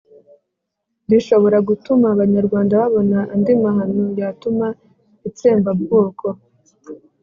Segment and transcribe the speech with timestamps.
[1.09, 4.67] rishobora gutuma abanyarwanda babona andi mahano yatuma
[5.29, 6.27] itsembabwoko.